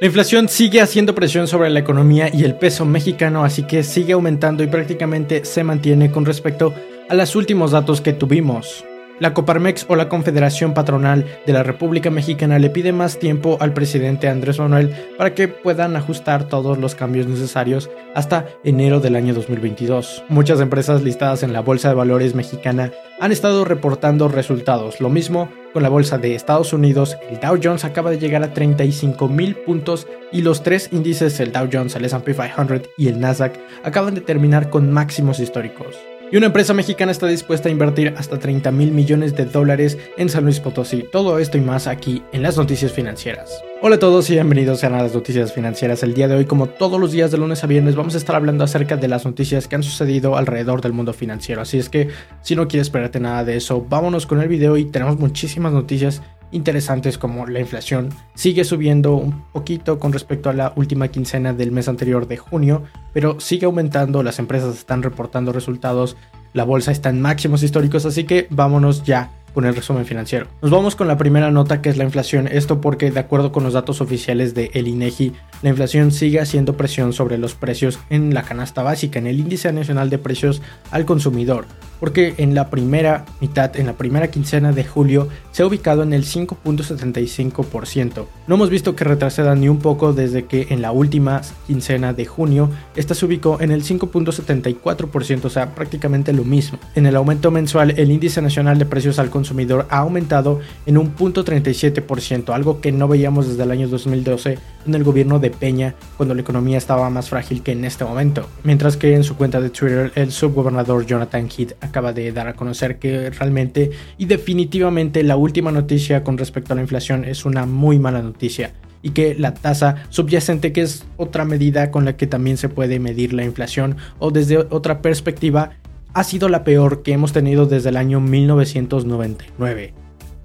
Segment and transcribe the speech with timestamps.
[0.00, 4.14] La inflación sigue haciendo presión sobre la economía y el peso mexicano, así que sigue
[4.14, 6.74] aumentando y prácticamente se mantiene con respecto
[7.08, 8.84] a los últimos datos que tuvimos.
[9.20, 13.74] La Coparmex o la Confederación Patronal de la República Mexicana le pide más tiempo al
[13.74, 19.34] presidente Andrés Manuel para que puedan ajustar todos los cambios necesarios hasta enero del año
[19.34, 20.24] 2022.
[20.28, 25.00] Muchas empresas listadas en la Bolsa de Valores mexicana han estado reportando resultados.
[25.00, 28.52] Lo mismo con la Bolsa de Estados Unidos, el Dow Jones acaba de llegar a
[28.52, 33.20] 35 mil puntos y los tres índices, el Dow Jones, el SP 500 y el
[33.20, 36.11] Nasdaq, acaban de terminar con máximos históricos.
[36.32, 40.30] Y una empresa mexicana está dispuesta a invertir hasta 30 mil millones de dólares en
[40.30, 41.04] San Luis Potosí.
[41.12, 43.62] Todo esto y más aquí en las noticias financieras.
[43.82, 46.02] Hola a todos y bienvenidos a las noticias financieras.
[46.02, 48.34] El día de hoy, como todos los días de lunes a viernes, vamos a estar
[48.34, 51.60] hablando acerca de las noticias que han sucedido alrededor del mundo financiero.
[51.60, 52.08] Así es que
[52.40, 56.22] si no quieres esperarte nada de eso, vámonos con el video y tenemos muchísimas noticias
[56.52, 61.72] interesantes como la inflación sigue subiendo un poquito con respecto a la última quincena del
[61.72, 66.16] mes anterior de junio, pero sigue aumentando, las empresas están reportando resultados,
[66.52, 70.46] la bolsa está en máximos históricos, así que vámonos ya con el resumen financiero.
[70.62, 73.64] Nos vamos con la primera nota que es la inflación, esto porque de acuerdo con
[73.64, 78.34] los datos oficiales de el INEGI, la inflación sigue haciendo presión sobre los precios en
[78.34, 81.66] la canasta básica, en el índice nacional de precios al consumidor,
[82.00, 86.12] porque en la primera mitad, en la primera quincena de julio, se ha ubicado en
[86.12, 88.26] el 5.75%.
[88.46, 92.26] No hemos visto que retroceda ni un poco desde que en la última quincena de
[92.26, 96.78] junio, esta se ubicó en el 5.74%, o sea, prácticamente lo mismo.
[96.94, 99.41] En el aumento mensual, el índice nacional de precios al consumidor
[99.88, 104.94] ha aumentado en un punto 37%, algo que no veíamos desde el año 2012 en
[104.94, 108.48] el gobierno de Peña, cuando la economía estaba más frágil que en este momento.
[108.64, 112.54] Mientras que en su cuenta de Twitter, el subgobernador Jonathan Heath acaba de dar a
[112.54, 117.66] conocer que realmente y definitivamente la última noticia con respecto a la inflación es una
[117.66, 122.26] muy mala noticia y que la tasa subyacente, que es otra medida con la que
[122.26, 125.72] también se puede medir la inflación o desde otra perspectiva,
[126.14, 129.94] ha sido la peor que hemos tenido desde el año 1999.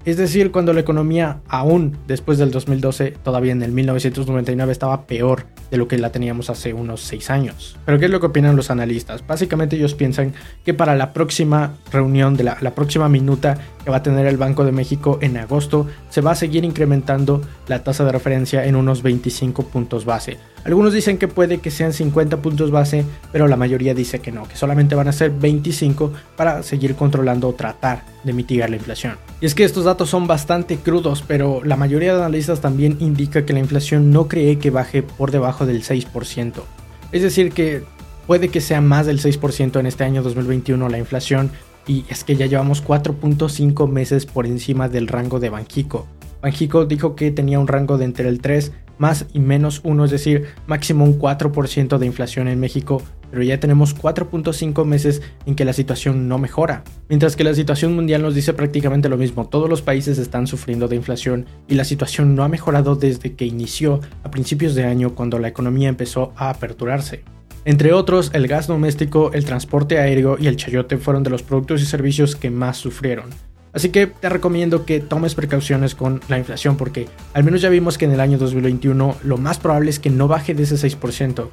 [0.04, 5.44] Es decir, cuando la economía aún después del 2012, todavía en el 1999, estaba peor
[5.70, 7.76] de lo que la teníamos hace unos 6 años.
[7.84, 9.26] Pero ¿qué es lo que opinan los analistas?
[9.26, 10.32] Básicamente ellos piensan
[10.64, 14.36] que para la próxima reunión de la, la próxima minuta que va a tener el
[14.36, 18.76] Banco de México en agosto, se va a seguir incrementando la tasa de referencia en
[18.76, 20.36] unos 25 puntos base.
[20.66, 24.46] Algunos dicen que puede que sean 50 puntos base, pero la mayoría dice que no,
[24.46, 29.16] que solamente van a ser 25 para seguir controlando o tratar de mitigar la inflación.
[29.40, 33.46] Y es que estos datos son bastante crudos, pero la mayoría de analistas también indica
[33.46, 36.52] que la inflación no cree que baje por debajo del 6%.
[37.12, 37.84] Es decir, que
[38.26, 41.50] puede que sea más del 6% en este año 2021 la inflación,
[41.88, 46.06] y es que ya llevamos 4.5 meses por encima del rango de Banjico.
[46.40, 50.10] Banjico dijo que tenía un rango de entre el 3 más y menos 1, es
[50.10, 53.00] decir, máximo un 4% de inflación en México,
[53.30, 56.82] pero ya tenemos 4.5 meses en que la situación no mejora.
[57.08, 60.88] Mientras que la situación mundial nos dice prácticamente lo mismo, todos los países están sufriendo
[60.88, 65.14] de inflación y la situación no ha mejorado desde que inició a principios de año
[65.14, 67.22] cuando la economía empezó a aperturarse.
[67.68, 71.82] Entre otros, el gas doméstico, el transporte aéreo y el chayote fueron de los productos
[71.82, 73.26] y servicios que más sufrieron.
[73.74, 77.98] Así que te recomiendo que tomes precauciones con la inflación porque al menos ya vimos
[77.98, 81.50] que en el año 2021 lo más probable es que no baje de ese 6%.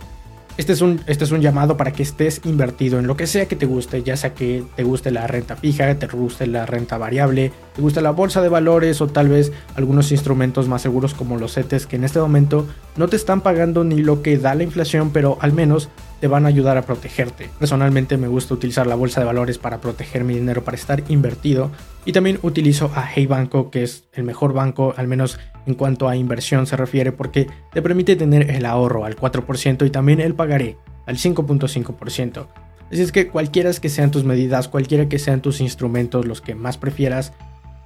[0.58, 3.46] Este es, un, este es un llamado para que estés invertido en lo que sea
[3.46, 6.98] que te guste, ya sea que te guste la renta fija, te guste la renta
[6.98, 11.38] variable, te guste la bolsa de valores o tal vez algunos instrumentos más seguros como
[11.38, 14.64] los CETES que en este momento no te están pagando ni lo que da la
[14.64, 15.90] inflación, pero al menos
[16.20, 17.50] te van a ayudar a protegerte.
[17.60, 21.72] Personalmente me gusta utilizar la bolsa de valores para proteger mi dinero, para estar invertido.
[22.06, 26.08] Y también utilizo a Hey Banco, que es el mejor banco, al menos en cuanto
[26.08, 30.36] a inversión se refiere, porque te permite tener el ahorro al 4% y también el
[30.36, 32.48] pagaré al 5.5%.
[32.92, 36.54] Así es que cualquiera que sean tus medidas, cualquiera que sean tus instrumentos, los que
[36.54, 37.34] más prefieras,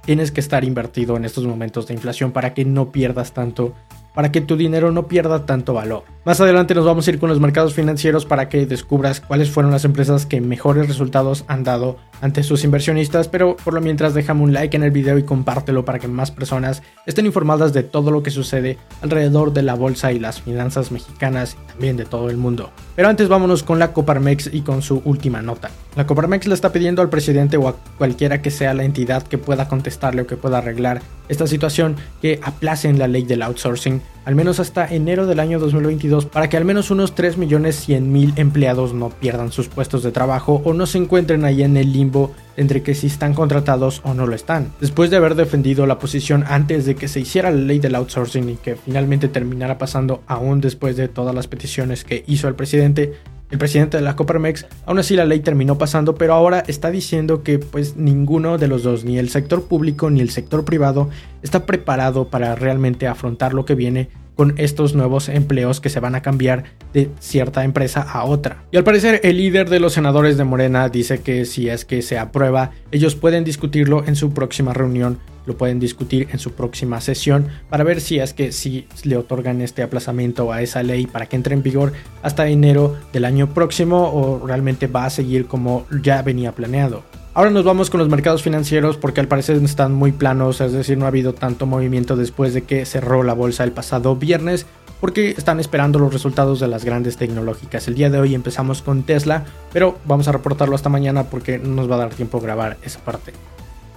[0.04, 3.74] tienes que estar invertido en estos momentos de inflación para que no pierdas tanto,
[4.14, 6.04] para que tu dinero no pierda tanto valor.
[6.24, 9.72] Más adelante nos vamos a ir con los mercados financieros para que descubras cuáles fueron
[9.72, 14.42] las empresas que mejores resultados han dado ante sus inversionistas, pero por lo mientras déjame
[14.42, 18.10] un like en el video y compártelo para que más personas estén informadas de todo
[18.10, 22.30] lo que sucede alrededor de la bolsa y las finanzas mexicanas y también de todo
[22.30, 22.70] el mundo.
[22.96, 25.70] Pero antes vámonos con la Coparmex y con su última nota.
[25.96, 29.38] La Coparmex le está pidiendo al presidente o a cualquiera que sea la entidad que
[29.38, 34.34] pueda contestarle o que pueda arreglar esta situación que aplacen la ley del outsourcing al
[34.34, 39.50] menos hasta enero del año 2022 para que al menos unos 3.100.000 empleados no pierdan
[39.50, 42.09] sus puestos de trabajo o no se encuentren ahí en el limbo
[42.56, 44.72] entre que si están contratados o no lo están.
[44.80, 48.48] Después de haber defendido la posición antes de que se hiciera la ley del outsourcing
[48.50, 53.14] y que finalmente terminara pasando aún después de todas las peticiones que hizo el presidente,
[53.50, 57.42] el presidente de la Coparmex, aún así la ley terminó pasando, pero ahora está diciendo
[57.42, 61.08] que pues ninguno de los dos, ni el sector público ni el sector privado,
[61.42, 66.14] está preparado para realmente afrontar lo que viene con estos nuevos empleos que se van
[66.14, 68.64] a cambiar de cierta empresa a otra.
[68.70, 72.02] Y al parecer el líder de los senadores de Morena dice que si es que
[72.02, 77.00] se aprueba, ellos pueden discutirlo en su próxima reunión, lo pueden discutir en su próxima
[77.00, 81.26] sesión para ver si es que si le otorgan este aplazamiento a esa ley para
[81.26, 81.92] que entre en vigor
[82.22, 87.02] hasta enero del año próximo o realmente va a seguir como ya venía planeado.
[87.32, 90.98] Ahora nos vamos con los mercados financieros porque al parecer están muy planos, es decir,
[90.98, 94.66] no ha habido tanto movimiento después de que cerró la bolsa el pasado viernes
[95.00, 97.88] porque están esperando los resultados de las grandes tecnológicas.
[97.88, 101.70] El día de hoy empezamos con Tesla, pero vamos a reportarlo hasta mañana porque no
[101.70, 103.32] nos va a dar tiempo grabar esa parte.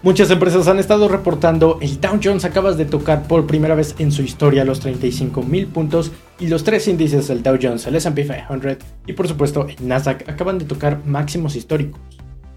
[0.04, 4.12] Muchas empresas han estado reportando, el Dow Jones acaba de tocar por primera vez en
[4.12, 8.28] su historia los 35 mil puntos y los tres índices del Dow Jones, el SP
[8.28, 8.78] 500
[9.08, 12.02] y por supuesto el Nasdaq acaban de tocar máximos históricos.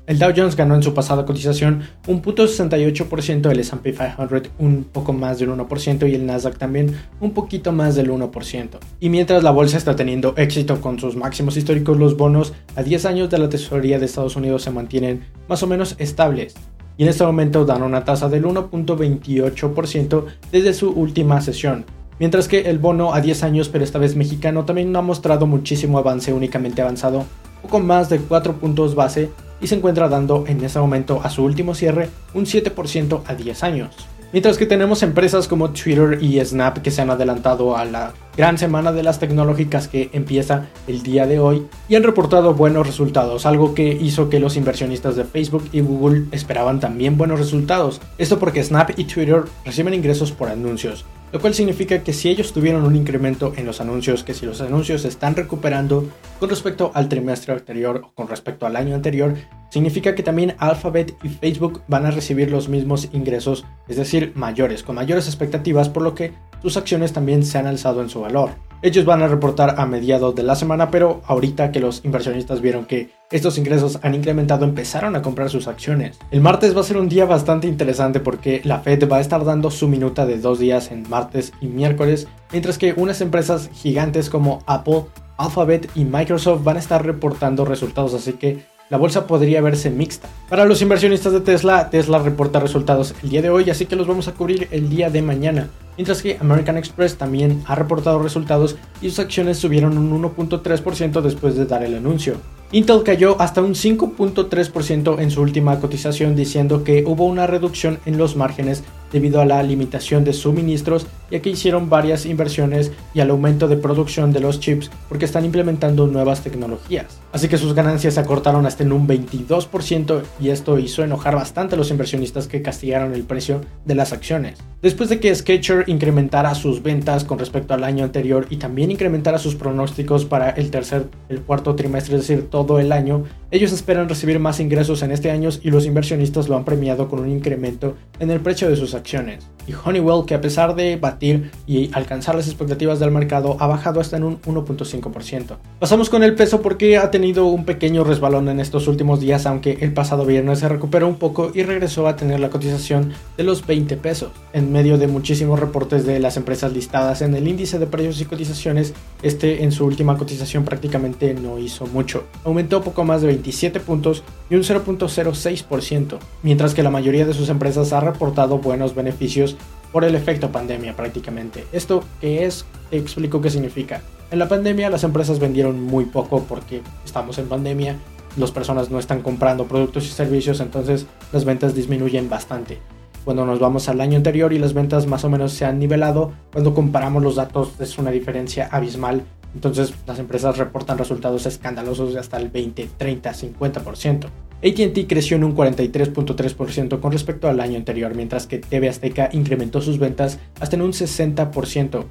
[0.07, 4.85] El Dow Jones ganó en su pasada cotización un punto 68%, el S&P 500 un
[4.85, 8.69] poco más del 1% y el Nasdaq también un poquito más del 1%.
[9.01, 13.05] Y mientras la bolsa está teniendo éxito con sus máximos históricos, los bonos a 10
[13.05, 16.55] años de la tesorería de Estados Unidos se mantienen más o menos estables.
[16.97, 21.85] Y en este momento dan una tasa del 1.28% desde su última sesión,
[22.19, 25.47] Mientras que el bono a 10 años, pero esta vez mexicano, también no ha mostrado
[25.47, 27.27] muchísimo avance, únicamente avanzado
[27.67, 29.31] poco más de 4 puntos base
[29.61, 33.63] y se encuentra dando en ese momento a su último cierre un 7% a 10
[33.63, 34.09] años.
[34.33, 38.59] Mientras que tenemos empresas como Twitter y Snap que se han adelantado a la gran
[38.59, 43.47] semana de las tecnológicas que empieza el día de hoy y han reportado buenos resultados,
[43.47, 48.01] algo que hizo que los inversionistas de Facebook y Google esperaban también buenos resultados.
[48.19, 52.53] Esto porque Snap y Twitter reciben ingresos por anuncios, lo cual significa que si ellos
[52.53, 56.09] tuvieron un incremento en los anuncios, que si los anuncios se están recuperando
[56.39, 59.35] con respecto al trimestre anterior o con respecto al año anterior,
[59.71, 64.83] significa que también Alphabet y Facebook van a recibir los mismos ingresos, es decir, mayores,
[64.83, 66.33] con mayores expectativas, por lo que
[66.63, 68.51] sus acciones también se han alzado en su valor.
[68.83, 72.85] Ellos van a reportar a mediados de la semana, pero ahorita que los inversionistas vieron
[72.85, 76.19] que estos ingresos han incrementado, empezaron a comprar sus acciones.
[76.31, 79.45] El martes va a ser un día bastante interesante porque la Fed va a estar
[79.45, 84.31] dando su minuta de dos días en martes y miércoles, mientras que unas empresas gigantes
[84.31, 85.05] como Apple,
[85.39, 90.29] Alphabet y Microsoft van a estar reportando resultados, así que la bolsa podría verse mixta.
[90.49, 94.07] Para los inversionistas de Tesla, Tesla reporta resultados el día de hoy, así que los
[94.07, 95.71] vamos a cubrir el día de mañana.
[95.97, 101.57] Mientras que American Express también ha reportado resultados y sus acciones subieron un 1.3% después
[101.57, 102.37] de dar el anuncio.
[102.73, 108.19] Intel cayó hasta un 5.3% en su última cotización diciendo que hubo una reducción en
[108.19, 108.83] los márgenes
[109.13, 113.77] debido a la limitación de suministros ya que hicieron varias inversiones y al aumento de
[113.77, 117.19] producción de los chips porque están implementando nuevas tecnologías.
[117.33, 121.75] Así que sus ganancias se acortaron hasta en un 22% y esto hizo enojar bastante
[121.75, 124.59] a los inversionistas que castigaron el precio de las acciones.
[124.83, 129.39] Después de que Sketcher incrementara sus ventas con respecto al año anterior y también incrementara
[129.39, 134.09] sus pronósticos para el tercer, el cuarto trimestre, es decir, todo el año, ellos esperan
[134.09, 137.97] recibir más ingresos en este año y los inversionistas lo han premiado con un incremento
[138.19, 139.47] en el precio de sus acciones.
[139.69, 144.01] Y Honeywell, que a pesar de batir y alcanzar las expectativas del mercado, ha bajado
[144.01, 145.57] hasta en un 1.5%.
[145.81, 149.79] Pasamos con el peso porque ha tenido un pequeño resbalón en estos últimos días, aunque
[149.81, 153.67] el pasado viernes se recuperó un poco y regresó a tener la cotización de los
[153.67, 154.31] 20 pesos.
[154.53, 158.25] En medio de muchísimos reportes de las empresas listadas en el índice de precios y
[158.25, 162.25] cotizaciones, este en su última cotización prácticamente no hizo mucho.
[162.45, 167.49] Aumentó poco más de 27 puntos y un 0.06%, mientras que la mayoría de sus
[167.49, 169.57] empresas ha reportado buenos beneficios
[169.93, 171.65] por el efecto pandemia prácticamente.
[171.73, 172.65] ¿Esto qué es?
[172.91, 174.03] Te explico qué significa.
[174.33, 177.97] En la pandemia las empresas vendieron muy poco porque estamos en pandemia,
[178.37, 182.81] las personas no están comprando productos y servicios, entonces las ventas disminuyen bastante.
[183.25, 186.33] Cuando nos vamos al año anterior y las ventas más o menos se han nivelado,
[186.53, 189.23] cuando comparamos los datos es una diferencia abismal
[189.55, 194.27] Entonces las empresas reportan resultados escandalosos de hasta el 20, 30, 50%.
[194.65, 199.81] ATT creció en un 43.3% con respecto al año anterior, mientras que TV Azteca incrementó
[199.81, 202.05] sus ventas hasta en un 60%,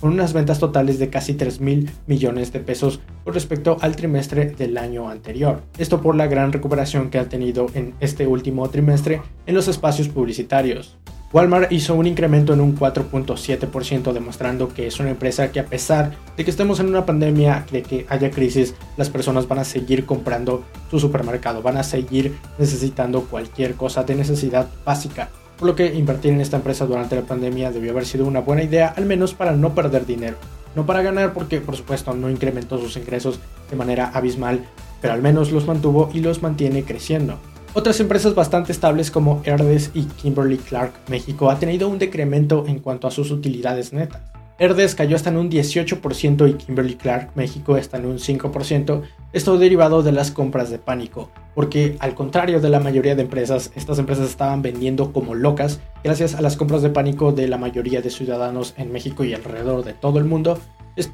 [0.00, 4.46] con unas ventas totales de casi 3 mil millones de pesos con respecto al trimestre
[4.46, 5.62] del año anterior.
[5.78, 10.08] Esto por la gran recuperación que ha tenido en este último trimestre en los espacios
[10.08, 10.96] publicitarios.
[11.32, 16.16] Walmart hizo un incremento en un 4.7%, demostrando que es una empresa que a pesar
[16.36, 20.06] de que estemos en una pandemia, de que haya crisis, las personas van a seguir
[20.06, 25.28] comprando su supermercado, van a seguir necesitando cualquier cosa de necesidad básica.
[25.56, 28.64] Por lo que invertir en esta empresa durante la pandemia debió haber sido una buena
[28.64, 30.36] idea, al menos para no perder dinero.
[30.74, 33.38] No para ganar porque por supuesto no incrementó sus ingresos
[33.70, 34.64] de manera abismal,
[35.00, 37.38] pero al menos los mantuvo y los mantiene creciendo.
[37.72, 42.80] Otras empresas bastante estables como Herdes y Kimberly Clark México ha tenido un decremento en
[42.80, 44.22] cuanto a sus utilidades netas.
[44.58, 49.56] Herdes cayó hasta en un 18% y Kimberly Clark México está en un 5%, esto
[49.56, 54.00] derivado de las compras de pánico, porque al contrario de la mayoría de empresas, estas
[54.00, 58.10] empresas estaban vendiendo como locas gracias a las compras de pánico de la mayoría de
[58.10, 60.58] ciudadanos en México y alrededor de todo el mundo,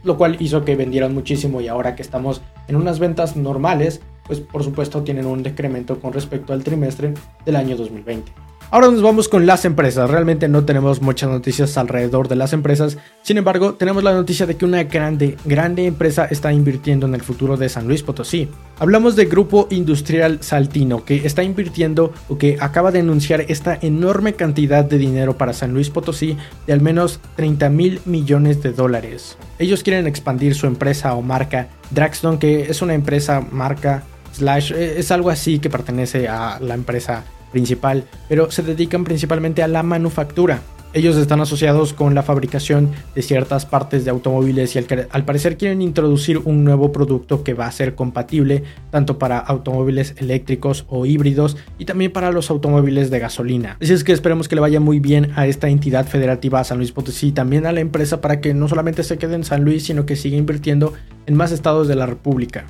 [0.02, 4.40] lo cual hizo que vendieran muchísimo y ahora que estamos en unas ventas normales, pues
[4.40, 7.14] por supuesto tienen un decremento con respecto al trimestre
[7.44, 8.46] del año 2020.
[8.68, 10.10] Ahora nos vamos con las empresas.
[10.10, 12.98] Realmente no tenemos muchas noticias alrededor de las empresas.
[13.22, 17.22] Sin embargo, tenemos la noticia de que una grande, grande empresa está invirtiendo en el
[17.22, 18.48] futuro de San Luis Potosí.
[18.80, 24.34] Hablamos de Grupo Industrial Saltino, que está invirtiendo o que acaba de anunciar esta enorme
[24.34, 29.38] cantidad de dinero para San Luis Potosí de al menos 30 mil millones de dólares.
[29.60, 34.02] Ellos quieren expandir su empresa o marca Draxton, que es una empresa marca
[34.36, 39.62] slash, eh, es algo así que pertenece a la empresa principal, pero se dedican principalmente
[39.62, 40.60] a la manufactura.
[40.96, 45.82] Ellos están asociados con la fabricación de ciertas partes de automóviles y al, parecer quieren
[45.82, 51.58] introducir un nuevo producto que va a ser compatible tanto para automóviles eléctricos o híbridos
[51.78, 53.76] y también para los automóviles de gasolina.
[53.82, 56.92] Así es que esperemos que le vaya muy bien a esta entidad federativa San Luis
[56.92, 59.84] Potosí y también a la empresa para que no solamente se quede en San Luis
[59.84, 60.94] sino que siga invirtiendo
[61.26, 62.64] en más estados de la República.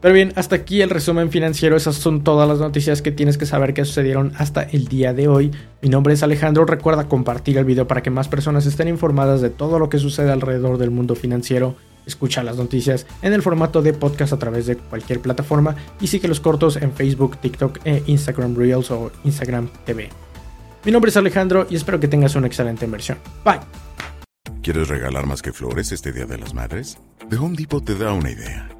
[0.00, 1.76] Pero bien, hasta aquí el resumen financiero.
[1.76, 5.28] Esas son todas las noticias que tienes que saber que sucedieron hasta el día de
[5.28, 5.50] hoy.
[5.82, 6.64] Mi nombre es Alejandro.
[6.64, 10.30] Recuerda compartir el video para que más personas estén informadas de todo lo que sucede
[10.30, 11.76] alrededor del mundo financiero.
[12.06, 16.28] Escucha las noticias en el formato de podcast a través de cualquier plataforma y sigue
[16.28, 20.08] los cortos en Facebook, TikTok e Instagram Reels o Instagram TV.
[20.84, 23.18] Mi nombre es Alejandro y espero que tengas una excelente inversión.
[23.44, 23.60] Bye.
[24.62, 26.98] ¿Quieres regalar más que flores este Día de las Madres?
[27.28, 28.79] The Home Depot te da una idea.